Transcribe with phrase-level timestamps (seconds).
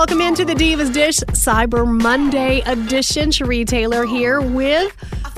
[0.00, 3.30] Welcome into the Divas Dish Cyber Monday edition.
[3.30, 4.96] Cherie Taylor here with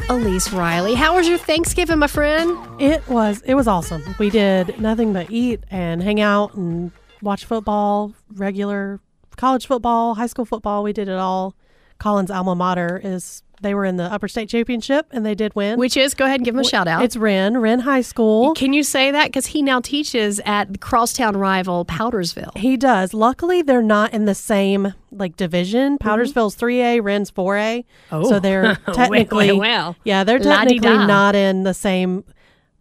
[0.09, 0.95] Elise Riley.
[0.95, 2.57] How was your Thanksgiving, my friend?
[2.81, 4.05] It was it was awesome.
[4.21, 9.01] We did nothing but eat and hang out and watch football, regular
[9.37, 10.85] college football, high school football.
[10.85, 11.57] We did it all.
[11.99, 15.79] Colin's alma mater is they were in the upper state championship and they did win.
[15.79, 17.03] Which is, go ahead and give him a shout out.
[17.03, 18.55] It's Wren, Wren High School.
[18.55, 19.27] Can you say that?
[19.27, 22.57] Because he now teaches at the crosstown rival Powdersville.
[22.57, 23.15] He does.
[23.15, 25.99] Luckily, they're not in the same like division.
[25.99, 26.09] Mm-hmm.
[26.09, 27.85] Powdersville's 3A, Wren's 4A.
[28.11, 28.29] Oh.
[28.29, 29.97] So they're technically, well, well.
[30.05, 32.25] yeah, they're technically not in the same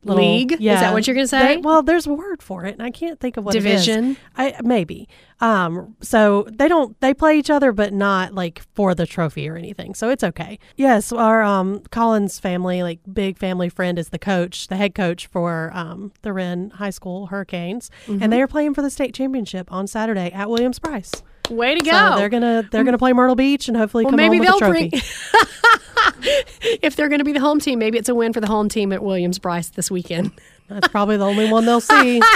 [0.04, 0.54] little, League?
[0.54, 1.56] Is that what you're gonna say?
[1.56, 3.64] They- well, there's a word for it, and I can't think of what it is.
[3.86, 4.18] Division?
[4.38, 5.08] I maybe.
[5.40, 9.56] Um, so they don't they play each other, but not like for the trophy or
[9.58, 9.96] anything.
[9.96, 10.60] So it's okay.
[10.76, 15.28] Yes, our um Collins family, like big family friend, is the coach, the head coach
[15.28, 18.24] for um the Wren High School Hurricanes, Mm-hmm.
[18.24, 21.24] and they are playing for the state championship on Saturday at Williams-Brice.
[21.50, 21.92] Way to go.
[21.92, 24.70] So they're gonna they're gonna play Myrtle Beach and hopefully well, come maybe home they'll
[24.70, 24.90] with a trophy.
[24.90, 25.02] bring.
[26.82, 28.70] if they're going to be the home team, maybe it's a win for the home
[28.70, 30.32] team at Williams-Brice this weekend.
[30.72, 32.22] That's probably the only one they'll see.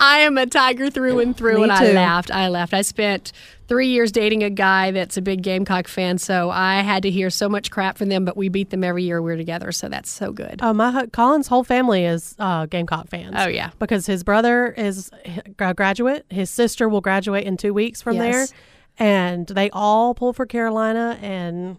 [0.00, 1.92] I am a tiger through and through, Me and I too.
[1.92, 2.30] laughed.
[2.30, 2.72] I laughed.
[2.72, 3.32] I spent
[3.66, 7.28] three years dating a guy that's a big Gamecock fan, so I had to hear
[7.28, 9.88] so much crap from them, but we beat them every year we were together, so
[9.88, 10.60] that's so good.
[10.62, 13.34] Oh, my Colin's whole family is uh, Gamecock fans.
[13.36, 13.70] Oh, yeah.
[13.78, 15.10] because his brother is
[15.56, 16.24] a graduate.
[16.30, 18.50] His sister will graduate in two weeks from Yes.
[18.50, 18.58] there,
[19.06, 21.18] and they all pull for Carolina.
[21.20, 21.76] And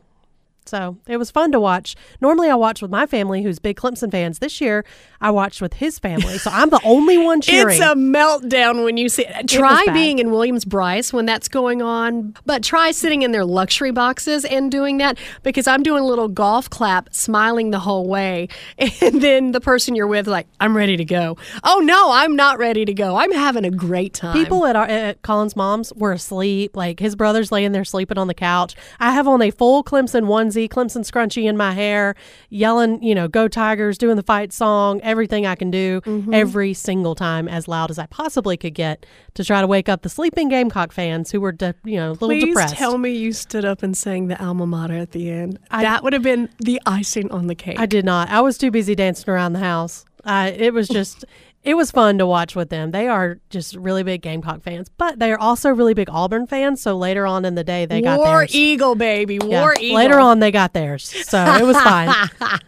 [0.70, 1.96] so it was fun to watch.
[2.22, 4.40] Normally, I watch with my family, who's big Clemson fans.
[4.40, 4.86] This year,
[5.20, 7.76] I watched with his family, so I'm the only one cheering.
[7.76, 9.94] It's a meltdown when you see Try bad.
[9.94, 14.72] being in Williams-Brice when that's going on, but try sitting in their luxury boxes and
[14.72, 18.48] doing that because I'm doing a little golf clap, smiling the whole way.
[19.02, 21.38] And then the person you're with, like, I'm ready to go.
[21.64, 23.16] Oh, no, I'm not ready to go.
[23.16, 24.34] I'm having a great time.
[24.34, 26.76] People at, our, at Colin's mom's were asleep.
[26.76, 28.76] Like his brother's laying there sleeping on the couch.
[29.00, 32.16] I have on a full Clemson onesie, Clemson scrunchie in my hair,
[32.50, 36.34] yelling, you know, "Go Tigers!" doing the fight song, everything I can do, Mm-hmm.
[36.34, 39.06] every single time as loud as I possibly could get
[39.36, 42.14] to try to wake up the sleeping Gamecock fans who were, de- you know, a
[42.14, 42.76] little Please depressed.
[42.76, 45.60] tell me you stood up and sang the alma mater at the end.
[45.72, 47.80] that would have been the icing on the cake.
[47.80, 48.30] I did not.
[48.30, 50.06] I was too busy dancing around the house.
[50.26, 51.24] Uh, it was just,
[51.64, 52.92] it was fun to watch with them.
[52.92, 56.82] They are just really big Gamecock fans, but they are also really big Auburn fans.
[56.82, 58.56] So later on in the day, they got War theirs.
[58.56, 59.40] Eagle, baby.
[59.44, 59.62] Yeah.
[59.62, 59.98] War Eagle.
[59.98, 62.14] Later on, they got theirs, so it was fine.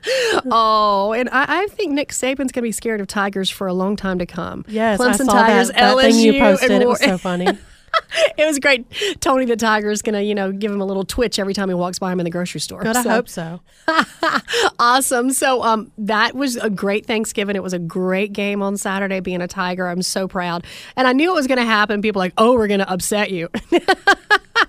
[0.50, 3.74] Oh, and I, I think Nick Saban's going to be scared of Tigers for a
[3.74, 4.66] long time to come.
[4.68, 6.72] Yes, Clemson I saw Tigers, that, that LSU, thing you posted.
[6.72, 7.48] It War- was so funny.
[8.38, 8.86] it was great.
[9.22, 11.70] Tony the Tiger is going to, you know, give him a little twitch every time
[11.70, 12.82] he walks by him in the grocery store.
[12.84, 13.62] Good, I hope so.
[14.80, 15.32] Awesome.
[15.32, 17.56] So um, that was a great Thanksgiving.
[17.56, 19.20] It was a great game on Saturday.
[19.20, 20.66] Being a Tiger, I'm so proud.
[20.96, 22.02] And I knew it was going to happen.
[22.02, 23.50] People like, oh, we're going to upset you.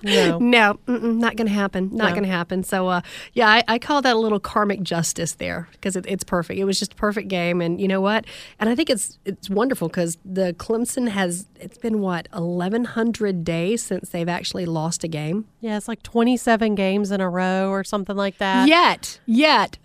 [0.05, 0.37] No.
[0.39, 1.89] No, not going to happen.
[1.93, 2.11] Not No.
[2.11, 2.63] going to happen.
[2.63, 3.01] So, uh,
[3.33, 6.59] yeah, I, I call that a little karmic justice there because it, it's perfect.
[6.59, 8.25] It was just a perfect game, and you know what?
[8.59, 13.43] And I think it's it's wonderful because the Clemson has it's been what eleven hundred
[13.43, 15.45] days since they've actually lost a game.
[15.61, 18.67] Yeah, it's like 27 games in a row or something like that.
[18.67, 19.77] yet, yet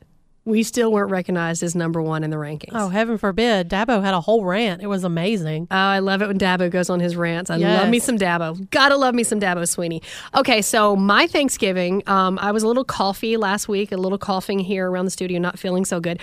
[0.47, 2.71] we still weren't recognized as number one in the rankings.
[2.73, 3.69] Oh, heaven forbid.
[3.69, 4.83] Dabo had a whole rant.
[4.83, 5.69] It was amazing.
[5.71, 7.51] Oh, I love it when Dabo goes on his rants.
[7.51, 8.71] I love me some Dabo.
[8.71, 10.03] Gotta love me some Dabo Swinney.
[10.35, 14.59] Okay, so my Thanksgiving, um, I was a little coffee last week, a little coughing
[14.59, 16.19] here around the studio, not feeling so good.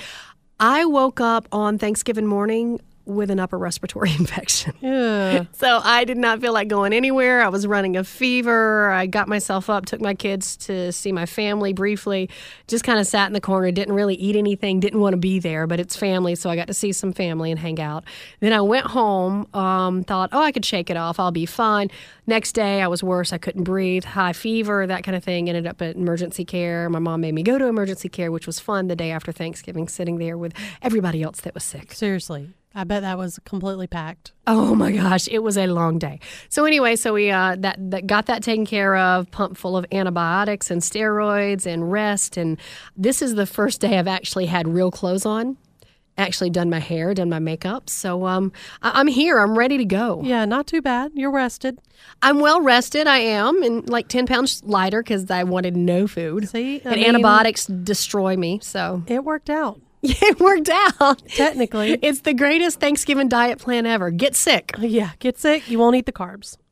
[0.60, 4.74] I woke up on Thanksgiving morning with an upper respiratory infection.
[4.82, 5.46] Yeah.
[5.54, 7.42] So I did not feel like going anywhere.
[7.42, 8.90] I was running a fever.
[8.90, 12.30] I got myself up, took my kids to see my family briefly,
[12.68, 15.40] just kind of sat in the corner, didn't really eat anything, didn't want to be
[15.40, 18.04] there, but it's family, so I got to see some family and hang out.
[18.40, 21.20] Then I went home, um, thought, oh, I could shake it off.
[21.20, 21.90] I'll be fine.
[22.28, 23.32] Next day, I was worse.
[23.32, 25.48] I couldn't breathe, high fever, that kind of thing.
[25.48, 26.90] Ended up at emergency care.
[26.90, 29.88] My mom made me go to emergency care, which was fun the day after Thanksgiving,
[29.88, 31.94] sitting there with everybody else that was sick.
[31.94, 32.54] Seriously.
[32.78, 34.34] I bet that was completely packed.
[34.48, 36.20] Oh my gosh, it was a long day.
[36.50, 39.86] So anyway, so we uh, that that got that taken care of, pumped full of
[39.94, 42.36] antibiotics and steroids and rest.
[42.36, 42.60] And
[42.98, 45.56] this is the first day I've actually had real clothes on,
[46.18, 47.90] actually done my hair, done my makeup.
[47.90, 48.52] So um,
[48.82, 49.40] I- I'm here.
[49.40, 50.22] I'm ready to go.
[50.24, 51.12] Yeah, not too bad.
[51.16, 51.80] You're rested.
[52.22, 53.08] I'm well rested.
[53.08, 56.50] I am, and like ten pounds lighter because I wanted no food.
[56.50, 58.60] See, I and mean- antibiotics destroy me.
[58.62, 59.80] So It worked out.
[60.04, 61.26] it worked out.
[61.30, 61.98] Technically.
[62.02, 64.12] It's the greatest Thanksgiving diet plan ever.
[64.12, 64.72] Get sick.
[64.80, 65.70] Yeah, get sick.
[65.70, 66.58] You won't eat the carbs.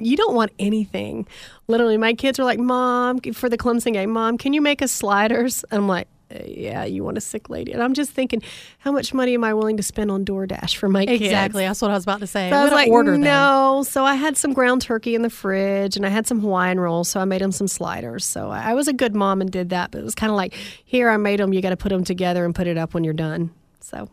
[0.00, 1.26] you don't want anything.
[1.66, 4.92] Literally, my kids were like, "Mom, for the Clemson game, Mom, can you make us
[4.92, 6.13] sliders?" And I'm like, "Uh,
[6.46, 8.42] "Yeah, you want a sick lady." And I'm just thinking,
[8.78, 11.22] how much money am I willing to spend on DoorDash for my kids?
[11.22, 11.64] Exactly.
[11.64, 12.50] That's what I was about to say.
[12.50, 13.22] So I was like, order them.
[13.22, 13.84] no.
[13.86, 17.08] So I had some ground turkey in the fridge, and I had some Hawaiian rolls.
[17.08, 18.24] So I made them some sliders.
[18.24, 19.90] So I I was a good mom and did that.
[19.92, 20.54] But it was kind of like,
[20.84, 21.52] here I made them.
[21.52, 23.50] You got to put them together and put it up when you're done.
[23.80, 24.08] So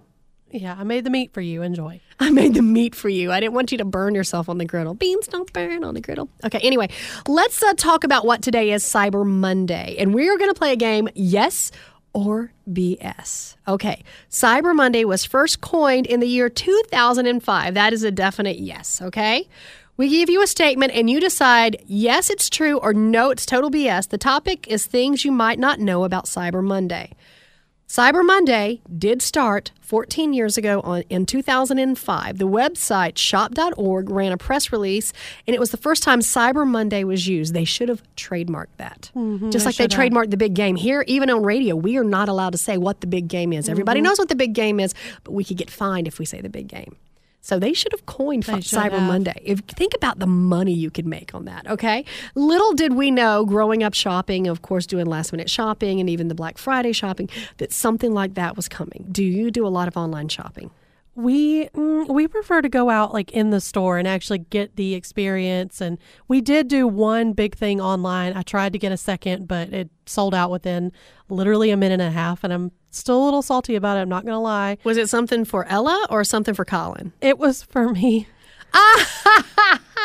[0.52, 1.62] Yeah, I made the meat for you.
[1.62, 2.00] Enjoy.
[2.20, 3.32] I made the meat for you.
[3.32, 4.94] I didn't want you to burn yourself on the griddle.
[4.94, 6.30] Beans don't burn on the griddle.
[6.46, 6.90] Okay, anyway,
[7.28, 9.96] let's uh, talk about what today is Cyber Monday.
[9.98, 11.72] And we are going to play a game, Yes
[12.14, 13.56] or BS.
[13.68, 17.74] Okay, Cyber Monday was first coined in the year 2005.
[17.74, 19.48] That is a definite yes, okay?
[19.98, 23.70] We give you a statement and you decide yes, it's true or no, it's total
[23.70, 24.10] BS.
[24.10, 27.12] The topic is things you might not know about Cyber Monday.
[27.92, 32.38] Cyber Monday did start 14 years ago on, in 2005.
[32.38, 35.12] The website shop.org ran a press release,
[35.46, 37.54] and it was the first time Cyber Monday was used.
[37.54, 39.12] They should have trademarked that.
[39.14, 40.78] Mm-hmm, Just like they trademarked the big game.
[40.78, 43.68] Here, even on radio, we are not allowed to say what the big game is.
[43.68, 44.06] Everybody mm-hmm.
[44.06, 44.96] knows what the big game is,
[45.26, 46.96] but we could get fined if we say the big game.
[47.42, 49.08] So they should have coined Cyber have.
[49.08, 49.42] Monday.
[49.44, 52.06] If think about the money you could make on that, okay?
[52.36, 56.28] Little did we know growing up shopping, of course doing last minute shopping and even
[56.28, 59.08] the Black Friday shopping that something like that was coming.
[59.12, 60.70] Do you do a lot of online shopping?
[61.14, 64.94] We mm, we prefer to go out like in the store and actually get the
[64.94, 65.82] experience.
[65.82, 65.98] And
[66.30, 68.34] we did do one big thing online.
[68.34, 70.94] I tried to get a second, but it sold out within
[71.28, 72.46] literally a minute and a half.
[72.46, 74.02] And I'm still a little salty about it.
[74.02, 74.78] I'm not gonna lie.
[74.84, 77.14] Was it something for Ella or something for Colin?
[77.22, 78.28] It was for me.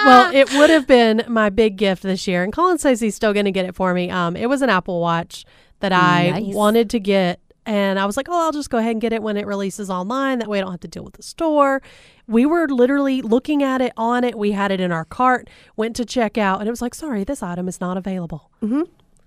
[0.04, 3.32] well, it would have been my big gift this year, and Colin says he's still
[3.32, 4.10] going to get it for me.
[4.10, 5.44] Um, it was an Apple Watch
[5.80, 6.54] that I Nice.
[6.54, 9.22] wanted to get, and I was like, "Oh, I'll just go ahead and get it
[9.22, 10.38] when it releases online.
[10.40, 11.82] That way, I don't have to deal with the store."
[12.28, 14.36] We were literally looking at it on it.
[14.36, 15.48] We had it in our cart.
[15.76, 18.82] Went to check out, and it was like, "Sorry, this item is not available." Mm-hmm.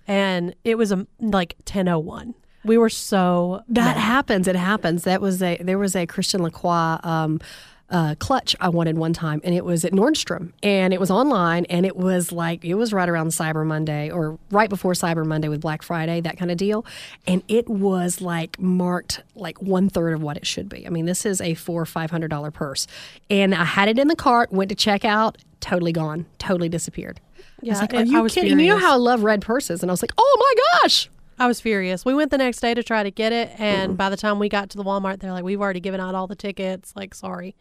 [0.06, 2.34] And it was a like ten oh one.
[2.64, 4.46] We were so That happens.
[4.48, 5.04] It happens.
[5.04, 7.40] That was a there was a Christian Lacroix um,
[7.88, 11.64] uh, clutch I wanted one time, and it was at Nordstrom, and it was online,
[11.64, 15.48] and it was like it was right around Cyber Monday or right before Cyber Monday
[15.48, 16.84] with Black Friday, that kind of deal,
[17.26, 20.86] and it was like marked like one third of what it should be.
[20.86, 22.86] I mean, this is a four or five hundred dollar purse,
[23.28, 27.20] and I had it in the cart, went to check out, totally gone, totally disappeared.
[27.38, 29.24] I Yeah, was like, "Are you I was kidding?" And you know how I love
[29.24, 31.10] red purses, and I was like, "Oh my gosh!"
[31.40, 32.04] I was furious.
[32.04, 34.48] We went the next day to try to get it, and by the time we
[34.48, 37.56] got to the Walmart, they're like, "We've already given out all the tickets." Like, sorry.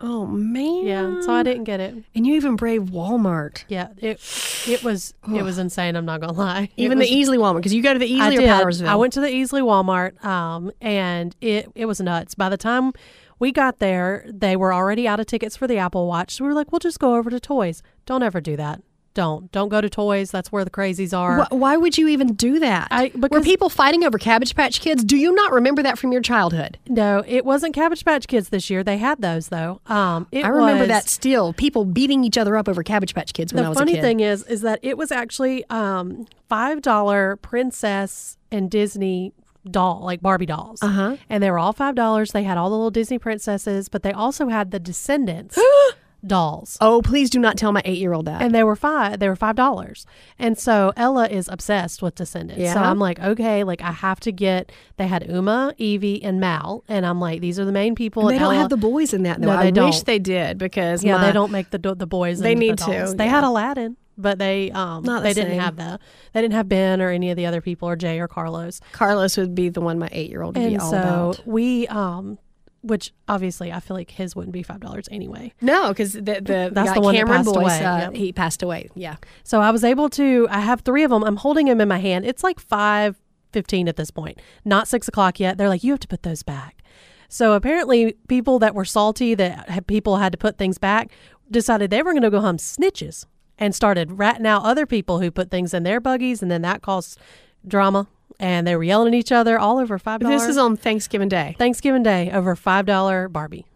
[0.00, 0.86] Oh man.
[0.86, 1.92] Yeah, so I didn't get it.
[2.14, 3.64] And you even brave Walmart.
[3.66, 4.20] Yeah, it
[4.68, 5.96] it was it was insane.
[5.96, 6.70] I'm not gonna lie.
[6.76, 8.48] It Even was- the Easley Walmart, because you go to the I Easley or did.
[8.48, 8.86] Powdersville.
[8.86, 12.36] I went to the Easley Walmart, um, and it it was nuts.
[12.36, 12.92] By the time
[13.40, 16.36] we got there, they were already out of tickets for the Apple Watch.
[16.36, 18.80] So we were like, "We'll just go over to Toys." Don't ever do that.
[19.14, 20.30] Don't don't go to Toys.
[20.30, 21.44] That's where the crazies are.
[21.44, 22.88] Wh- Why would you even do that?
[22.90, 25.02] I- Were people fighting over Cabbage Patch Kids?
[25.02, 26.78] Do you not remember that from your childhood?
[26.88, 28.84] No, it wasn't Cabbage Patch Kids this year.
[28.84, 29.80] They had those though.
[29.86, 31.52] Um, I remember was- that still.
[31.52, 33.88] People beating each other up over Cabbage Patch Kids when I was a kid.
[33.88, 39.32] The funny thing is is that it was actually um five dollar princess and disney
[39.70, 41.16] doll like barbie dolls Uh-huh.
[41.28, 44.12] and they were all five dollars they had all the little disney princesses but they
[44.12, 45.58] also had the descendants
[46.26, 48.42] dolls oh, please do not tell my eight-year-old that.
[48.42, 50.04] and they were five they were five dollars
[50.38, 52.74] and so ella is obsessed with descendants Yeah.
[52.74, 56.82] so i'm like okay like i have to get they had uma evie and mal
[56.88, 59.14] and i'm like these are the main people And they don't Ella- have the boys
[59.14, 59.46] in that though.
[59.46, 60.06] No, I they wish don't.
[60.06, 62.78] they did because yeah my- they don't make the the boys They into the need
[62.78, 63.16] to, dolls.
[63.16, 63.30] they yeah.
[63.30, 66.00] had aladdin but they um Not the they didn't have the
[66.32, 69.36] they didn't have ben or any of the other people or jay or carlos Carlos
[69.36, 71.46] would be the one my eight-year-old would be and all so about.
[71.46, 72.38] we um
[72.82, 75.52] which obviously I feel like his wouldn't be five dollars anyway.
[75.60, 78.14] No, because the, the That's the one that passed Boyce, away, uh, yep.
[78.14, 78.88] he passed away.
[78.94, 79.16] Yeah.
[79.42, 80.46] So I was able to.
[80.50, 81.24] I have three of them.
[81.24, 82.24] I'm holding them in my hand.
[82.24, 83.16] It's like five
[83.52, 84.40] fifteen at this point.
[84.64, 85.58] Not six o'clock yet.
[85.58, 86.82] They're like, you have to put those back.
[87.28, 91.10] So apparently, people that were salty that had, people had to put things back
[91.50, 93.26] decided they were going to go home snitches
[93.58, 96.80] and started ratting out other people who put things in their buggies, and then that
[96.80, 97.18] caused
[97.66, 98.06] drama.
[98.40, 100.42] And they were yelling at each other all over five dollars.
[100.42, 101.56] This is on Thanksgiving Day.
[101.58, 103.66] Thanksgiving Day over five dollar Barbie.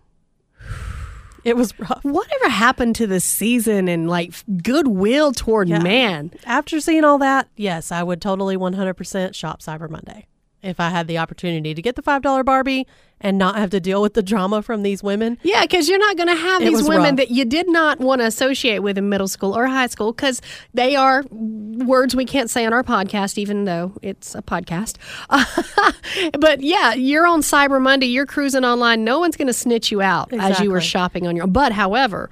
[1.44, 2.04] It was rough.
[2.04, 5.80] Whatever happened to the season and like goodwill toward Yeah.
[5.82, 6.30] man?
[6.46, 10.28] After seeing all that, yes, I would totally 100% shop Cyber Monday
[10.62, 12.86] if I had the opportunity to get the $5 Barbie
[13.20, 15.38] and not have to deal with the drama from these women.
[15.42, 17.16] Yeah, because you're not going to have these women rough.
[17.16, 20.42] that you did not want to associate with in middle school or high school because
[20.74, 24.96] they are words we can't say on our podcast, even though it's a podcast.
[26.40, 29.04] but yeah, you're on Cyber Monday, you're cruising online.
[29.04, 31.52] No one's going to snitch you out as you were shopping on your own.
[31.52, 32.28] But however,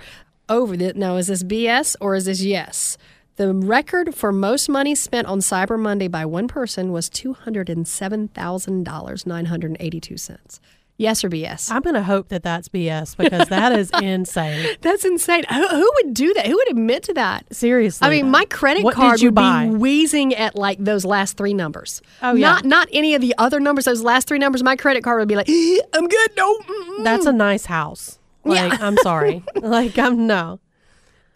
[0.49, 2.99] over the now, is this BS or is this yes?
[3.41, 7.71] The record for most money spent on Cyber Monday by one person was two hundred
[7.71, 10.61] and seven thousand dollars nine hundred eighty-two cents.
[10.99, 11.71] Yes or BS?
[11.71, 14.77] I'm going to hope that that's BS because that is insane.
[14.83, 15.45] That's insane.
[15.51, 16.47] Who, who would do that?
[16.49, 17.47] Who would admit to that?
[17.51, 18.07] Seriously.
[18.07, 19.69] I mean, my credit What card would buy?
[19.69, 22.03] be wheezing at like those last three numbers.
[22.21, 22.47] Oh, yeah.
[22.51, 23.87] Not not any of the other numbers.
[23.87, 24.63] Those last three numbers.
[24.63, 26.31] My credit card would be like, eh, I'm good.
[26.37, 28.19] No, mm-mm." That's a nice house.
[28.45, 29.43] Like, I'm sorry.
[29.55, 30.61] like, I'm no.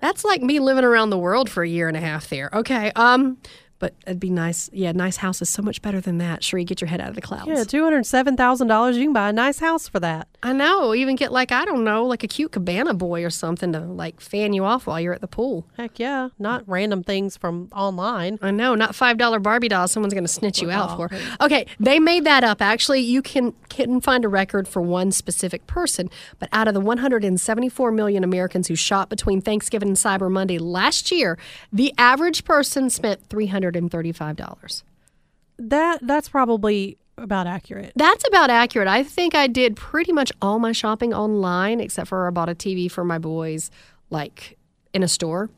[0.04, 2.50] That's like me living around the world for a year and a half there.
[2.52, 2.92] Okay.
[2.94, 3.38] Um,
[3.78, 4.68] but it'd be nice.
[4.73, 6.52] Yeah, nice house is so much better than that.
[6.52, 7.49] You get your head out of the clouds.
[7.49, 8.94] Yeah, $207,000.
[8.94, 10.28] You can buy a nice house for that.
[10.44, 10.94] I know.
[10.94, 14.20] Even get like I don't know, like a cute cabana boy or something to like
[14.20, 15.66] fan you off while you're at the pool.
[15.78, 16.28] Heck yeah.
[16.38, 16.72] Not mm-hmm.
[16.72, 18.38] random things from online.
[18.42, 19.90] I know, not five dollar Barbie dolls.
[19.90, 21.10] Someone's going to snitch you out oh, for.
[21.40, 22.60] Okay, they made that up.
[22.60, 26.80] Actually, you can can find a record for one specific person, but out of the
[26.80, 31.38] 174 million Americans who shop between Thanksgiving and Cyber Monday last year,
[31.72, 34.84] the average person spent 335 dollars.
[35.58, 37.92] That That's probably about accurate.
[37.97, 38.88] That's about accurate.
[38.88, 42.54] I think I did pretty much all my shopping online, except for I bought a
[42.54, 43.71] TV for my boys,
[44.11, 44.59] like
[44.92, 45.50] in a store.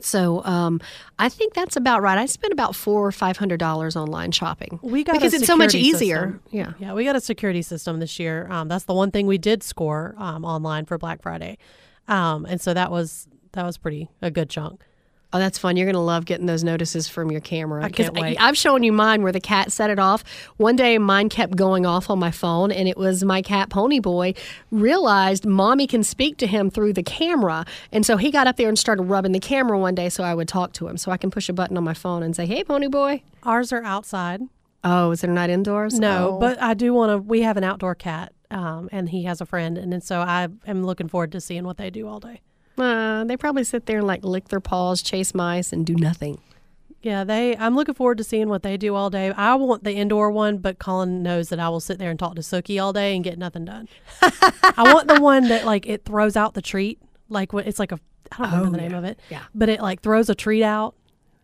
[0.00, 0.80] So um,
[1.18, 2.18] I think that's about right.
[2.18, 4.80] I spent about four or five hundred dollars online shopping.
[4.82, 6.16] We got a because it's so much easier.
[6.16, 6.40] system.
[6.50, 6.72] Yeah.
[6.78, 8.46] Yeah, we got a security system this year.
[8.50, 11.58] Um, that's the one thing we did score um, online for Black Friday,
[12.08, 14.82] um, and so that was that was pretty a good chunk.
[15.32, 15.76] Oh, that's fun.
[15.76, 17.84] You're going to love getting those notices from your camera.
[17.84, 18.36] I can't wait.
[18.40, 20.24] I've shown you mine where the cat set it off.
[20.56, 24.00] One day, mine kept going off on my phone, and it was my cat, Pony
[24.00, 24.34] Boy,
[24.72, 27.64] realized mommy can speak to him through the camera.
[27.92, 30.34] And so he got up there and started rubbing the camera one day so I
[30.34, 30.96] would talk to him.
[30.96, 33.22] So I can push a button on my phone and say, Hey, Pony Boy.
[33.44, 34.40] Ours are outside.
[34.82, 35.98] Oh, is it not indoors?
[35.98, 36.38] No, Oh.
[36.40, 37.18] but I do want to.
[37.18, 40.48] We have an outdoor cat, um, and he has a friend, and, then so I
[40.66, 42.40] am looking forward to seeing what they do all day.
[42.80, 46.40] Uh, they probably sit there and like lick their paws, chase mice, and do nothing.
[47.02, 47.56] Yeah, they.
[47.56, 49.30] I'm looking forward to seeing what they do all day.
[49.30, 52.34] I want the indoor one, but Colin knows that I will sit there and talk
[52.34, 53.88] to Sookie all day and get nothing done.
[54.22, 57.98] I want the one that like it throws out the treat, like it's like a
[58.32, 59.18] I don't remember the name of it.
[59.30, 59.42] Yeah.
[59.54, 60.94] but it like throws a treat out.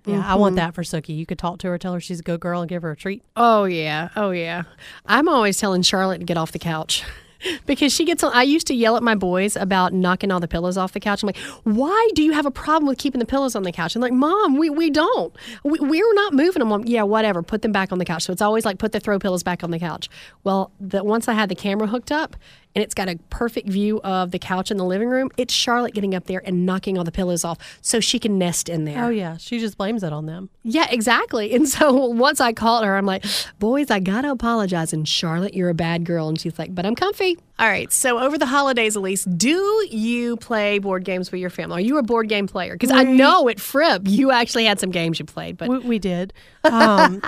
[0.05, 1.16] Yeah, I want that for Sookie.
[1.16, 2.97] You could talk to her, tell her she's a good girl, and give her a
[2.97, 3.25] treat.
[3.35, 4.62] Oh yeah, oh yeah.
[5.05, 7.02] I'm always telling Charlotte to get off the couch.
[7.66, 8.33] Because she gets on.
[8.33, 11.23] I used to yell at my boys about knocking all the pillows off the couch.
[11.23, 13.97] I'm like, why do you have a problem with keeping the pillows on the couch?
[13.97, 15.35] I'm like, Mom, we, we don't.
[15.64, 16.73] We, we're not moving them.
[16.73, 17.43] I'm, like, yeah, whatever.
[17.43, 18.25] Put them back on the couch.
[18.25, 20.09] So it's always like, put the throw pillows back on the couch.
[20.45, 22.37] Well, the, once I had the camera hooked up
[22.76, 25.95] and it's got a perfect view of the couch in the living room, it's Charlotte
[25.95, 29.02] getting up there and knocking all the pillows off so she can nest in there.
[29.02, 30.50] Oh yeah, she just blames it on them.
[30.62, 31.47] Yeah, exactly.
[31.56, 33.25] And so once I called her, I'm like,
[33.59, 34.92] boys, I got to apologize.
[34.92, 36.28] And Charlotte, you're a bad girl.
[36.28, 37.38] And she's like, but I'm comfy.
[37.59, 37.90] All right.
[37.90, 41.78] So over the holidays, Elise, do you play board games with your family?
[41.78, 42.75] Are you a board game player?
[42.75, 45.56] Because I know at Frib, you actually had some games you played.
[45.56, 46.35] But We, we did.
[46.66, 47.23] Um,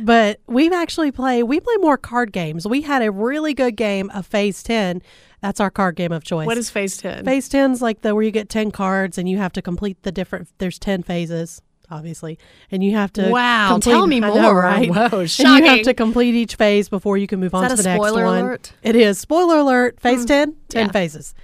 [0.00, 2.66] but we've actually played, we play more card games.
[2.66, 5.02] We had a really good game of Phase 10.
[5.40, 6.46] That's our card game of choice.
[6.46, 7.24] what is Phase 10?
[7.24, 10.10] Phase 10's like the where you get 10 cards and you have to complete the
[10.12, 12.38] different, there's 10 phases, obviously.
[12.70, 13.30] And you have to.
[13.30, 14.62] Wow, complete- tell me I know, more.
[14.62, 14.90] right?
[14.90, 17.82] Whoa, And you have to complete each phase before you can move on to the
[17.84, 18.14] next one.
[18.24, 18.72] alert?
[18.82, 19.18] It is.
[19.18, 20.00] Spoiler alert.
[20.00, 20.92] Phase 10, 10 yeah.
[20.92, 21.34] phases.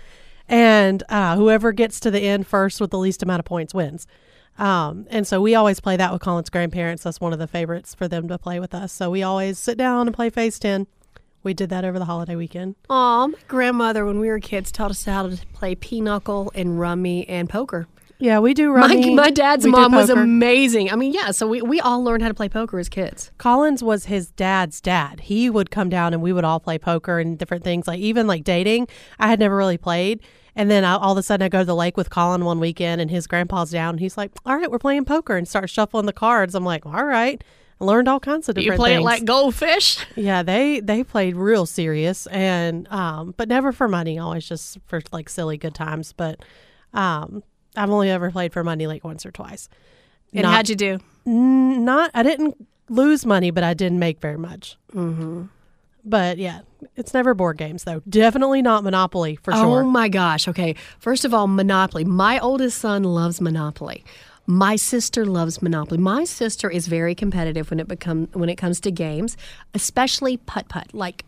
[0.49, 4.07] And uh, whoever gets to the end first with the least amount of points wins.
[4.59, 7.03] Um, and so we always play that with Colin's grandparents.
[7.03, 8.93] That's one of the favorites for them to play with us.
[8.93, 10.87] So we always sit down and play Phase 10.
[11.43, 12.75] We did that over the holiday weekend.
[12.89, 17.29] Aw, my grandmother, when we were kids, taught us how to play pinochle and rummy
[17.29, 17.87] and poker.
[18.19, 19.15] Yeah, we do rummy.
[19.15, 20.91] my dad's we mom was amazing.
[20.91, 23.31] I mean, yeah, so we, we all learned how to play poker as kids.
[23.37, 25.21] Collins was his dad's dad.
[25.21, 27.87] He would come down and we would all play poker and different things.
[27.87, 30.21] Like even like dating, I had never really played.
[30.57, 32.61] And then I, all of a sudden, I go to the lake with Colin one
[32.61, 33.91] weekend, and his grandpa's down.
[33.91, 36.55] And he's like, "All right, we're playing poker," and start shuffling the cards.
[36.55, 37.43] I'm like, "All right."
[37.81, 39.01] I learned all kinds of different You play things.
[39.01, 39.99] it like goldfish?
[40.17, 44.17] yeah, they they played real serious, and um, but never for money.
[44.19, 46.13] Always just for like silly good times.
[46.13, 46.39] But
[46.93, 47.43] um,
[47.75, 49.69] I've only ever played for money like once or twice.
[50.33, 50.99] And Not- how'd you do?
[51.27, 54.77] Mm, not I didn't lose money, but I didn't make very much.
[54.95, 55.45] Mm-hmm.
[56.05, 56.61] But yeah,
[56.97, 58.03] it's never board games though.
[58.09, 59.83] Definitely not Monopoly for oh sure.
[59.83, 60.47] Oh my gosh.
[60.49, 60.75] Okay.
[60.99, 62.05] First of all, Monopoly.
[62.05, 64.05] My oldest son loves Monopoly.
[64.47, 65.99] My sister loves Monopoly.
[65.99, 69.37] My sister is very competitive when it become when it comes to games,
[69.73, 71.25] especially putt putt, like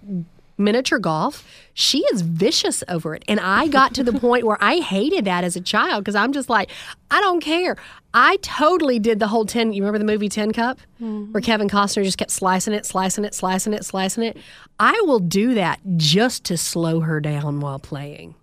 [0.58, 1.46] miniature golf.
[1.74, 3.24] She is vicious over it.
[3.28, 6.32] And I got to the point where I hated that as a child because I'm
[6.32, 6.70] just like,
[7.10, 7.76] I don't care.
[8.14, 9.72] I totally did the whole 10.
[9.72, 10.78] You remember the movie Tin Cup?
[11.02, 11.32] Mm-hmm.
[11.32, 14.38] Where Kevin Costner just kept slicing it, slicing it, slicing it, slicing it.
[14.78, 18.34] I will do that just to slow her down while playing.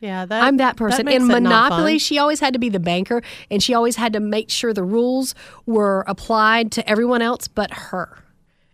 [0.00, 1.06] Yeah, that I'm that person.
[1.06, 4.20] makes In Monopoly, she always had to be the banker and she always had to
[4.20, 8.18] make sure the rules were applied to everyone else but her.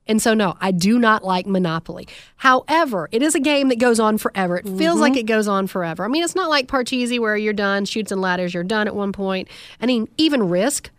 [0.06, 2.08] And so, no, I do not like Monopoly.
[2.36, 4.56] However, it is a game that goes on forever.
[4.56, 5.20] It feels like mm-hmm.
[5.20, 6.04] it goes on forever.
[6.04, 8.96] I mean, it's not like Parcheesi where you're done, Chutes and Ladders, you're done at
[8.96, 9.48] one point.
[9.80, 10.90] I mean, even Risk,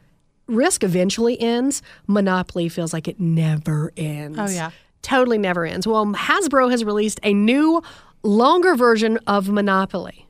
[0.48, 1.82] Risk eventually ends.
[2.08, 4.40] Monopoly feels like it never ends.
[4.40, 4.72] Oh, yeah.
[5.02, 5.86] Totally never ends.
[5.86, 7.84] Well, Hasbro has released a new,
[8.24, 10.28] longer version of Monopoly.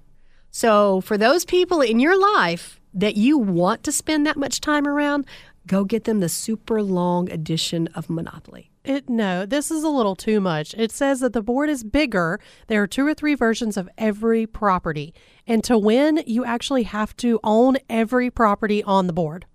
[0.49, 4.87] So, for those people in your life that you want to spend that much time
[4.87, 5.25] around,
[5.67, 8.69] go get them the super long edition of Monopoly.
[8.83, 10.73] It no, this is a little too much.
[10.77, 12.39] It says that the board is bigger.
[12.67, 15.13] There are two or three versions of every property.
[15.47, 19.45] And to win, you actually have to own every property on the board.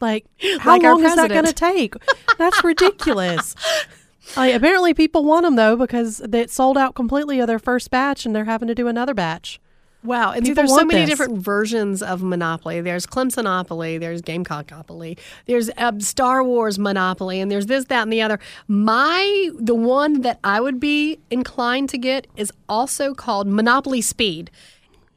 [0.00, 0.26] Like,
[0.60, 1.94] how Like long is that going to take?
[2.38, 3.54] That's ridiculous.
[4.36, 8.26] Like, apparently, people want them though because it sold out completely of their first batch,
[8.26, 9.60] and they're having to do another batch.
[10.06, 10.32] Wow.
[10.32, 11.10] And see, People there's so many this.
[11.10, 12.80] different versions of Monopoly.
[12.80, 18.22] There's Clemsonopoly, there's Gamecockopoly, there's uh, Star Wars Monopoly, and there's this, that, and the
[18.22, 18.38] other.
[18.68, 24.50] My, the one that I would be inclined to get is also called Monopoly Speed.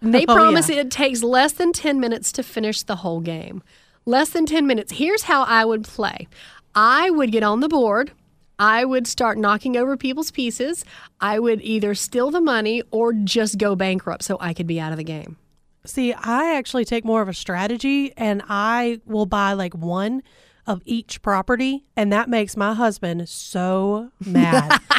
[0.02, 0.78] And They Oh, promise yeah.
[0.78, 3.62] it takes less than 10 minutes to finish the whole game.
[4.06, 4.94] Less than 10 minutes.
[4.94, 6.28] Here's how I would play
[6.74, 8.12] I would get on the board.
[8.60, 10.84] I would start knocking over people's pieces.
[11.22, 14.92] I would either steal the money or just go bankrupt so I could be out
[14.92, 15.38] of the game.
[15.86, 20.24] See, I actually take more of a strategy and I will buy like one
[20.70, 24.80] of each property, and that makes my husband so mad.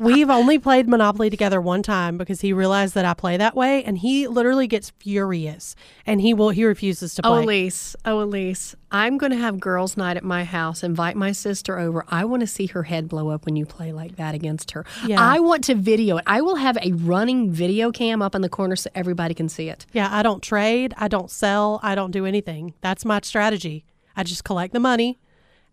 [0.00, 3.84] We've only played Monopoly together one time because he realized that I play that way,
[3.84, 7.30] and he literally gets furious and he will he refuses to play.
[7.30, 7.42] Oh.
[7.42, 10.82] Elise, oh, Elise, I'm going to have girls' night at my house.
[10.82, 12.04] Invite my sister over.
[12.08, 14.86] I want to see her head blow up when you play like that against her.
[15.06, 15.20] Yeah.
[15.20, 16.24] I want to video it.
[16.26, 19.68] I will have a running video cam up in the corner so everybody can see
[19.68, 19.84] it.
[19.92, 22.74] Yeah, I don't trade, I don't sell, I don't do anything.
[22.80, 23.84] That's my strategy.
[24.16, 25.18] I just collect the money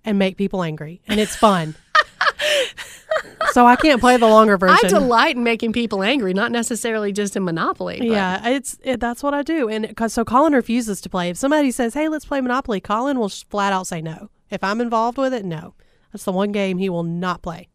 [0.06, 1.76] and make people angry, and it's fun.
[3.52, 4.78] so I can't play the longer version.
[4.86, 7.98] I delight in making people angry, not necessarily just in Monopoly.
[8.00, 11.30] but- Yeah, it's it, that's what I do, and cause, so Colin refuses to play.
[11.30, 14.30] If somebody says, "Hey, let's play Monopoly," Colin will flat out say no.
[14.50, 15.74] If I'm involved with it, no.
[16.14, 17.68] That's the one game he will not play.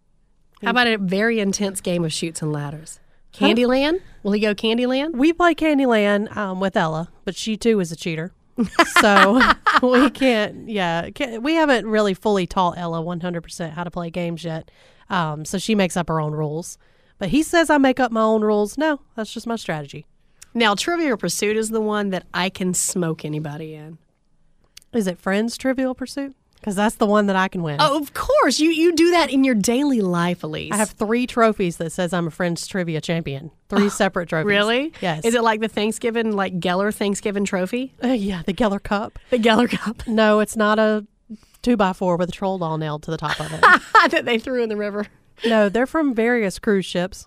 [0.62, 2.98] How about a very intense game of Chutes and Ladders?
[3.35, 4.01] Candyland?
[4.22, 5.12] Will he go Candyland?
[5.14, 8.33] We play Candyland um, with Ella, but she too is a cheater,
[9.00, 9.40] so
[9.82, 10.68] we can't.
[10.68, 14.70] Yeah, can't, we haven't really fully taught Ella 100 percent how to play games yet.
[15.10, 16.78] Um, so she makes up her own rules.
[17.18, 18.76] But he says I make up my own rules.
[18.76, 20.06] No, that's just my strategy.
[20.54, 23.98] Now, Trivial Pursuit is the one that I can smoke anybody in.
[24.92, 26.34] Is it Friends Trivial Pursuit?
[26.62, 27.79] Because that's the one that I can win.
[27.81, 28.61] Oh, of course.
[28.61, 30.70] You you do that in your daily life, Elise.
[30.70, 33.51] I have three trophies that says I'm a Friends trivia champion.
[33.68, 34.46] Three separate trophies.
[34.46, 34.92] Really?
[35.01, 35.25] Yes.
[35.25, 37.94] Is it like the Thanksgiving, like Geller Thanksgiving trophy?
[38.03, 39.18] Uh, yeah, the Geller Cup.
[39.31, 41.05] The Geller Cup No, it's not a
[41.62, 43.61] two by four with a troll doll nailed to the top of it.
[44.12, 45.07] that they threw in the river.
[45.44, 47.27] no, they're from various cruise ships.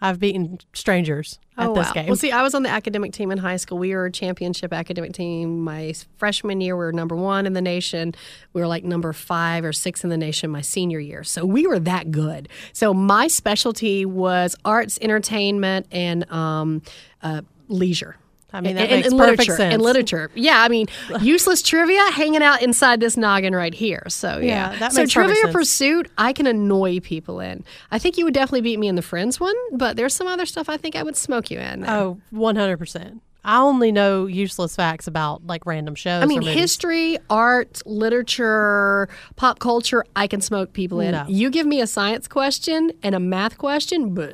[0.00, 1.92] I've beaten strangers at oh, this wow.
[1.92, 2.06] game.
[2.06, 3.78] Well, see, I was on the academic team in high school.
[3.78, 5.64] We were a championship academic team.
[5.64, 8.14] My freshman year, we were number one in the nation.
[8.52, 11.24] We were like number five or six in the nation my senior year.
[11.24, 12.48] So we were that good.
[12.72, 16.82] So my specialty was arts, entertainment, and um,
[17.22, 18.16] uh, leisure.
[18.54, 19.74] I mean, that and, makes and perfect literature, sense.
[19.74, 20.30] And literature.
[20.34, 20.86] Yeah, I mean,
[21.20, 24.04] useless trivia hanging out inside this noggin right here.
[24.08, 24.72] So, yeah.
[24.72, 25.52] Yeah, that so, Trivia.
[25.52, 27.64] Pursuit, I can annoy people in.
[27.90, 30.46] I think you would definitely beat me in the Friends one, but there's some other
[30.46, 31.80] stuff I think I would smoke you in.
[31.80, 31.90] there.
[31.90, 33.20] oh, 100%.
[33.44, 36.22] I only know useless facts about like random shows.
[36.22, 41.10] I mean, or history, art, literature, pop culture, I can smoke people in.
[41.10, 41.26] No.
[41.28, 44.32] You give me a science question and a math question, but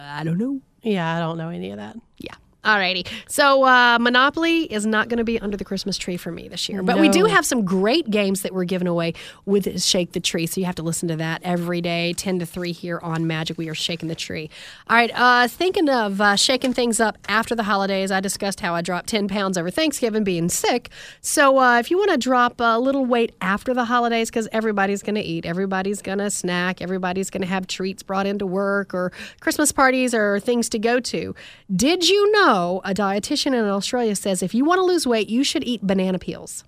[0.00, 0.60] I don't know.
[0.82, 1.96] Yeah, I don't know any of that.
[2.18, 2.34] Yeah.
[2.64, 3.08] Alrighty.
[3.26, 6.68] So uh, Monopoly is not going to be under the Christmas tree for me this
[6.68, 7.26] year, but we do No.
[7.26, 9.14] have some great games that we're giving away
[9.46, 10.46] with Shake the Tree.
[10.46, 13.58] So you have to listen to that every day, ten to three here on Magic.
[13.58, 14.48] We are shaking the tree.
[14.88, 15.10] All right.
[15.12, 19.08] Uh, thinking of uh, shaking things up after the holidays, I discussed how I dropped
[19.08, 20.88] ten pounds over Thanksgiving being sick.
[21.20, 25.02] So uh, if you want to drop a little weight after the holidays, because everybody's
[25.02, 28.94] going to eat, everybody's going to snack, everybody's going to have treats brought into work
[28.94, 31.34] or Christmas parties or things to go to.
[31.74, 32.51] Did you know
[32.84, 36.18] a dietitian in Australia says if you want to lose weight, you should eat banana
[36.18, 36.64] peels?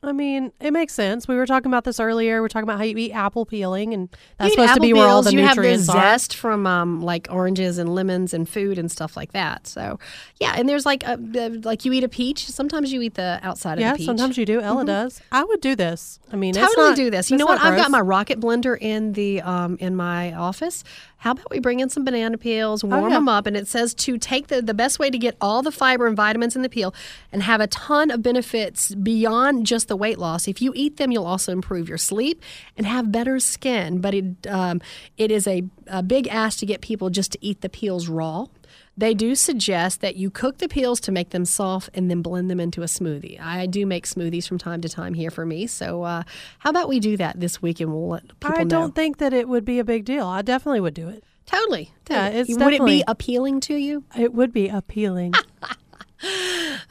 [0.00, 1.26] I mean, it makes sense.
[1.26, 2.40] We were talking about this earlier.
[2.40, 5.22] We're talking about how you eat apple peeling, and that's supposed to be where all
[5.22, 6.38] the you nutrients have the are.
[6.38, 9.66] from um, like oranges and lemons and food and stuff like that.
[9.66, 9.98] So
[10.40, 11.16] yeah, and there's like a,
[11.64, 12.46] like you eat a peach.
[12.46, 14.06] Sometimes you eat the outside of Yeah, the peach.
[14.06, 14.60] sometimes you do.
[14.60, 15.20] Ella does.
[15.32, 16.20] I would do this.
[16.32, 17.28] I mean, it's totally not- do this.
[17.32, 17.56] You know what?
[17.56, 20.84] not I've got my rocket blender in the um, in my office.
[21.18, 23.16] How about we bring in some banana peels, warm yeah.
[23.16, 25.72] them up, and it says to take the the best way to get all the
[25.72, 26.94] fiber and vitamins in the peel
[27.32, 30.46] and have a ton of benefits beyond just the weight loss.
[30.46, 32.40] If you eat them, you'll also improve your sleep
[32.76, 34.00] and have better skin.
[34.00, 34.80] But it um,
[35.16, 38.46] it is a, a big ask to get people just to eat the peels raw.
[38.98, 42.50] They do suggest that you cook the peels to make them soft and then blend
[42.50, 43.40] them into a smoothie.
[43.40, 45.68] I do make smoothies from time to time here for me.
[45.68, 46.24] So, uh,
[46.58, 48.78] how about we do that this week and we'll let people I know?
[48.78, 50.26] I don't think that it would be a big deal.
[50.26, 51.22] I definitely would do it.
[51.46, 51.92] Totally.
[52.10, 52.40] Yeah, totally.
[52.40, 54.02] it's Would it be appealing to you?
[54.18, 55.34] It would be appealing.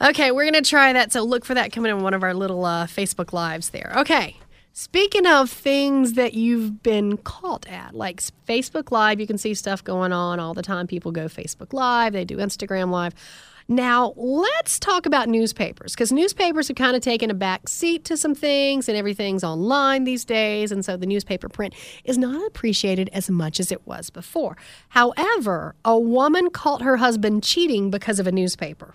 [0.00, 1.12] Okay, we're going to try that.
[1.12, 3.92] So, look for that coming in one of our little uh, Facebook Lives there.
[3.96, 4.36] Okay.
[4.80, 9.82] Speaking of things that you've been caught at, like Facebook Live, you can see stuff
[9.82, 10.86] going on all the time.
[10.86, 13.12] People go Facebook Live, they do Instagram Live.
[13.66, 18.16] Now, let's talk about newspapers because newspapers have kind of taken a back seat to
[18.16, 20.70] some things and everything's online these days.
[20.70, 24.56] And so the newspaper print is not appreciated as much as it was before.
[24.90, 28.94] However, a woman caught her husband cheating because of a newspaper.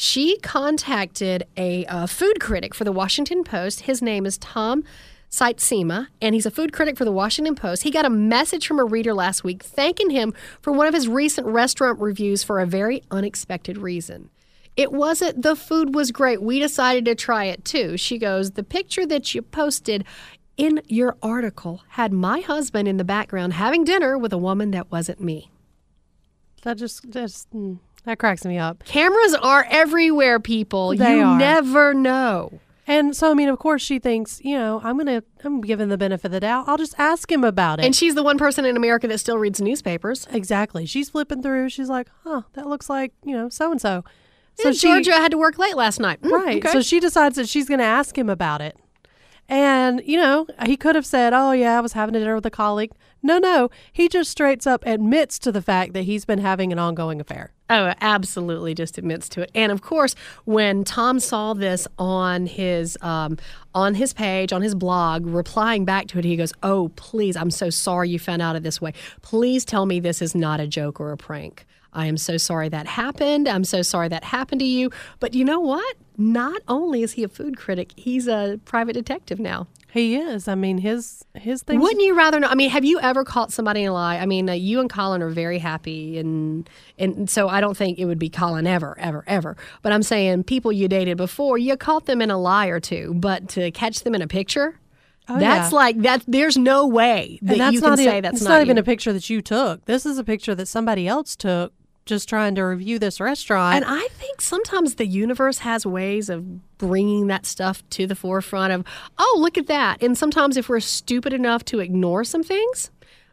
[0.00, 3.80] She contacted a uh, food critic for the Washington Post.
[3.80, 4.84] His name is Tom
[5.28, 7.82] Sietsema, and he's a food critic for the Washington Post.
[7.82, 11.08] He got a message from a reader last week thanking him for one of his
[11.08, 14.30] recent restaurant reviews for a very unexpected reason.
[14.76, 16.40] It wasn't the food was great.
[16.40, 17.96] We decided to try it too.
[17.96, 20.04] She goes, The picture that you posted
[20.56, 24.92] in your article had my husband in the background having dinner with a woman that
[24.92, 25.50] wasn't me.
[26.62, 28.84] that just just mm, that cracks me up.
[28.84, 30.96] Cameras are everywhere, people.
[30.96, 31.38] They you are.
[31.38, 32.60] never know.
[32.86, 35.98] And so I mean, of course, she thinks, you know, I'm gonna I'm giving the
[35.98, 36.64] benefit of the doubt.
[36.68, 37.84] I'll just ask him about it.
[37.84, 40.26] And she's the one person in America that still reads newspapers.
[40.30, 40.86] exactly.
[40.86, 41.68] She's flipping through.
[41.68, 44.04] She's like, huh, that looks like you know so and so.
[44.54, 46.20] So she- Georgia had to work late last night.
[46.22, 46.56] Mm, Right.
[46.64, 46.72] okay.
[46.72, 48.76] So she decides that she's going to ask him about it.
[49.48, 52.44] And, you know, he could have said, Oh, yeah, I was having a dinner with
[52.46, 52.92] a colleague.
[53.22, 53.70] No, no.
[53.92, 57.52] He just straight up admits to the fact that he's been having an ongoing affair.
[57.70, 59.50] Oh, absolutely, just admits to it.
[59.54, 63.36] And of course, when Tom saw this on his um,
[63.74, 67.50] on his page, on his blog, replying back to it, he goes, "Oh, please, I'm
[67.50, 68.94] so sorry you found out of this way.
[69.20, 71.66] Please tell me this is not a joke or a prank.
[71.98, 73.48] I am so sorry that happened.
[73.48, 74.90] I'm so sorry that happened to you.
[75.18, 75.96] But you know what?
[76.16, 79.66] Not only is he a food critic, he's a private detective now.
[79.90, 80.46] He is.
[80.46, 81.82] I mean, his his things.
[81.82, 82.46] Wouldn't you rather know?
[82.46, 84.18] I mean, have you ever caught somebody in a lie?
[84.18, 87.98] I mean, uh, you and Colin are very happy, and and so I don't think
[87.98, 89.56] it would be Colin ever, ever, ever.
[89.82, 93.14] But I'm saying people you dated before, you caught them in a lie or two,
[93.16, 94.78] but to catch them in a picture,
[95.26, 95.76] that's yeah.
[95.76, 96.22] like that.
[96.28, 98.82] There's no way that that's you can not, say that's not, not, even you.
[98.82, 99.84] a picture that you took.
[99.86, 101.72] This is a picture that somebody else took
[102.08, 103.76] just trying to review this restaurant.
[103.76, 108.72] And I think sometimes the universe has ways of bringing that stuff to the forefront
[108.72, 108.84] of,
[109.18, 110.02] oh, look at that.
[110.02, 112.90] And sometimes if we're stupid enough to ignore some things,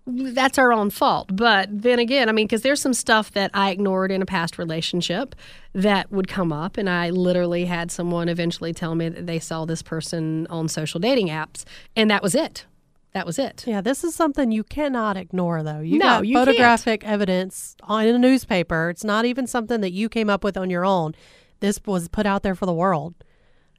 [0.07, 1.35] that's our own fault.
[1.35, 4.59] But then again, I mean, because there's some stuff that I ignored in a past
[4.59, 5.35] relationship
[5.73, 6.77] that would come up.
[6.77, 10.99] And I literally had someone eventually tell me that they saw this person on social
[10.99, 11.63] dating apps.
[11.95, 12.65] And that was it.
[13.15, 13.63] That was it.
[13.65, 15.79] Yeah, this is something you cannot ignore, though.
[15.79, 16.47] You No, got you can't.
[16.47, 18.89] photographic evidence on in a newspaper.
[18.89, 21.15] It's not even something that you came up with on your own.
[21.61, 23.15] This was put out there for the world,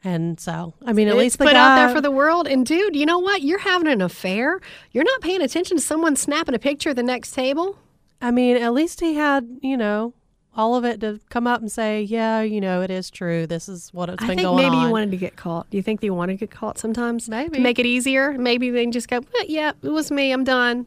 [0.03, 2.49] and so I mean, at it's least the put guy, out there for the world.
[2.49, 3.43] And dude, you know what?
[3.43, 4.59] You're having an affair.
[4.93, 7.79] You're not paying attention to someone snapping a picture of the next table.
[8.23, 10.15] I mean, at least he had you know
[10.57, 13.47] all of it to come up and say, yeah, you know, it is true.
[13.47, 14.73] This is what it's I been going maybe on.
[14.73, 15.69] Maybe you wanted to get caught.
[15.71, 17.29] Do you think they want to get caught sometimes?
[17.29, 17.57] Maybe.
[17.57, 18.33] To make it easier.
[18.33, 20.33] Maybe they just go, "Eh, yeah, it was me.
[20.33, 20.87] I'm done.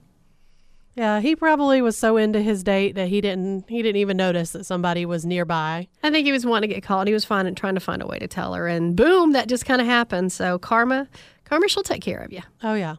[0.95, 4.51] Yeah, he probably was so into his date that he didn't he didn't even notice
[4.51, 5.87] that somebody was nearby.
[6.03, 7.07] I think he was wanting to get caught.
[7.07, 9.65] He was finding, trying to find a way to tell her, and boom, that just
[9.65, 10.33] kind of happened.
[10.33, 11.07] So karma,
[11.45, 12.41] karma, she'll take care of you.
[12.63, 12.95] Oh yeah.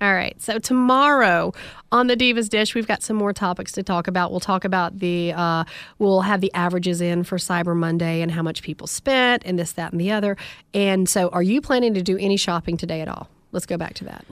[0.00, 0.40] All right.
[0.40, 1.52] So tomorrow
[1.92, 4.30] on the Divas Dish, we've got some more topics to talk about.
[4.30, 5.64] We'll talk about the, uh,
[5.98, 9.72] we'll have the averages in for Cyber Monday and how much people spent and this,
[9.72, 10.38] that, and the other.
[10.72, 13.28] And so, are you planning to do any shopping today at all?
[13.52, 14.24] Let's go back to that.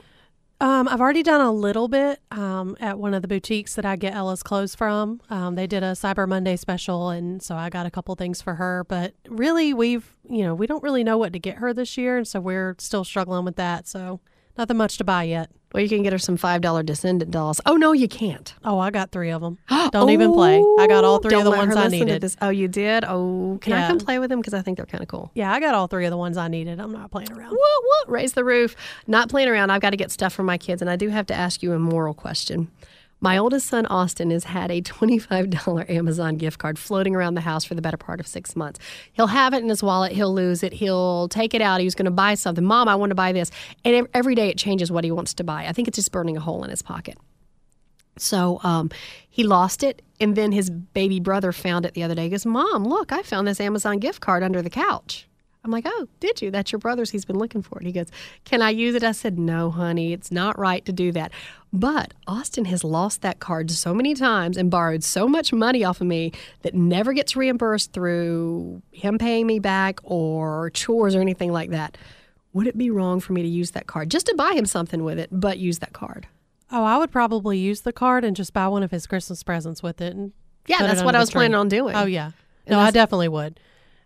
[0.61, 3.95] Um, I've already done a little bit um, at one of the boutiques that I
[3.95, 5.21] get Ella's clothes from.
[5.29, 8.55] Um, they did a Cyber Monday special, and so I got a couple things for
[8.55, 8.83] her.
[8.89, 12.17] But really, we've you know we don't really know what to get her this year,
[12.17, 13.87] and so we're still struggling with that.
[13.87, 14.19] So
[14.59, 15.49] nothing much to buy yet.
[15.73, 17.61] Well, you can get her some $5 Descendant dolls.
[17.65, 18.53] Oh, no, you can't.
[18.63, 19.57] Oh, I got three of them.
[19.71, 20.61] Oh, don't even play.
[20.77, 22.23] I got all 3 of the ones I needed.
[22.41, 23.03] Oh, you did?
[23.05, 24.39] Oh, can I come play with them?
[24.39, 25.31] Because I think they're kind of cool.
[25.33, 26.79] Yeah, I got all three of the ones I needed.
[26.79, 27.51] I'm not playing around.
[27.51, 28.11] What, what?
[28.11, 28.75] Raise the roof.
[29.07, 29.71] Not playing around.
[29.71, 30.81] I've got to get stuff for my kids.
[30.81, 32.69] And I do have to ask you a moral question.
[33.21, 37.65] My oldest son, Austin, has had a $25 Amazon gift card floating around the house
[37.65, 38.79] for the better part of six months.
[39.11, 40.13] He'll have it in his wallet.
[40.13, 40.71] He'll lose it.
[40.73, 41.81] He'll take it out.
[41.81, 42.63] He was going to buy something.
[42.63, 43.51] Mom, I want to buy this.
[43.83, 45.65] And every day it changes what he wants to buy.
[45.65, 47.17] I think it's just burning a hole in his pocket.
[48.17, 48.89] So um,
[49.29, 52.23] he lost it, and then his baby brother found it the other day.
[52.23, 55.28] He goes, Mom, look, I found this Amazon gift card under the couch.
[55.69, 56.49] I'm like, Oh, did you?
[56.49, 57.11] That's your brother's.
[57.11, 57.85] He's been looking for it.
[57.85, 58.07] He goes,
[58.43, 59.03] Can I use it?
[59.03, 61.31] I said, No, honey, it's not right to do that.
[61.71, 66.01] But Austin has lost that card so many times and borrowed so much money off
[66.01, 66.31] of me
[66.63, 71.95] that never gets reimbursed through him paying me back or chores or anything like that.
[72.53, 75.03] Would it be wrong for me to use that card just to buy him something
[75.03, 76.25] with it, but use that card?
[76.71, 79.83] Oh, I would probably use the card and just buy one of his Christmas presents
[79.83, 80.15] with it.
[80.15, 80.33] And
[80.65, 81.95] Yeah, that's what I was planning on doing.
[81.95, 82.31] Oh yeah.
[82.65, 83.59] And No, I definitely would.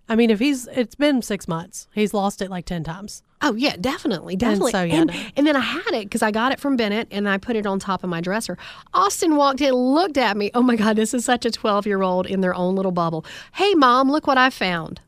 [0.09, 3.23] I mean, if he's it's been six months, he's lost it like ten times.
[3.41, 4.71] Oh yeah, definitely, definitely.
[4.71, 5.23] so, yeah, and, no.
[5.37, 7.65] and then I had it because I got it from Bennett, and I put it
[7.65, 8.57] on top of my dresser.
[8.93, 10.51] Austin walked in, looked at me.
[10.53, 13.25] Oh my God, this is such a twelve-year-old in their own little bubble.
[13.53, 15.01] Hey, mom, look what I found.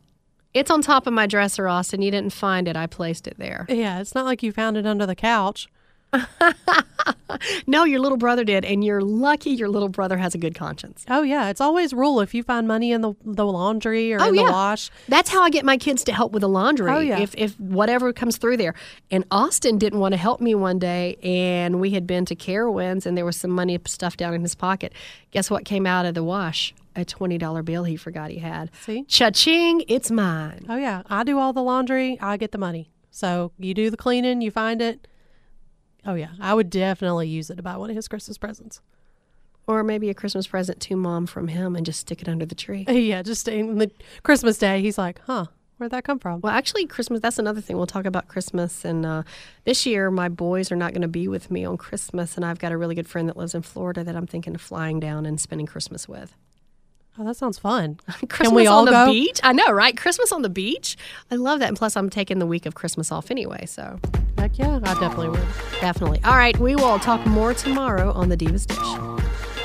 [0.54, 2.02] It's on top of my dresser, Austin.
[2.02, 2.78] You didn't find it.
[2.78, 3.66] I placed it there.
[3.68, 5.68] Yeah, it's not like you found it under the couch.
[7.68, 11.06] No, your little brother did, and you're lucky your little brother has a good conscience.
[11.10, 14.30] Oh yeah, it's always rule if you find money in the the laundry or Oh,
[14.30, 14.46] in yeah.
[14.46, 14.90] the wash.
[15.10, 16.90] That's how I get my kids to help with the laundry.
[16.92, 17.20] Oh, yeah.
[17.20, 18.74] If if whatever comes through there.
[19.12, 23.06] And Austin didn't want to help me one day, and we had been to Carowinds,
[23.06, 24.94] and there was some money stuffed down in his pocket.
[25.32, 26.74] Guess what came out of the wash?
[26.96, 28.72] A twenty dollar bill he forgot he had.
[28.82, 29.04] See?
[29.04, 29.84] Cha-ching!
[29.88, 30.66] It's mine.
[30.70, 32.90] Oh yeah, I do all the laundry, I get the money.
[33.12, 35.08] So you do the cleaning, you find it.
[36.06, 38.82] Oh yeah, I would definitely use it to buy one of his Christmas presents.
[39.68, 42.54] Or maybe a Christmas present to mom from him, and just stick it under the
[42.56, 42.86] tree.
[42.90, 43.90] Yeah, just stay in the
[44.24, 45.46] Christmas day, he's like, "Huh,
[45.78, 47.76] where'd that come from?" Well, actually, Christmas, that's another thing.
[47.76, 48.86] We'll talk about Christmas.
[48.86, 49.24] And uh,
[49.64, 52.36] this year, my boys are not going to be with me on Christmas.
[52.36, 54.62] And I've got a really good friend that lives in Florida that I'm thinking of
[54.62, 56.36] flying down and spending Christmas with.
[57.18, 57.98] Oh, that sounds fun.
[58.30, 59.06] Christmas we all on the go?
[59.08, 59.40] beach?
[59.44, 59.96] I know, right?
[59.96, 60.98] Christmas on the beach?
[61.32, 61.70] I love that.
[61.70, 63.66] And plus, I'm taking the week of Christmas off anyway.
[63.66, 64.00] So
[64.38, 65.48] Heck yeah, I definitely would.
[65.80, 66.20] definitely.
[66.26, 66.58] All right.
[66.60, 69.65] We will talk more tomorrow on the Divas Dish.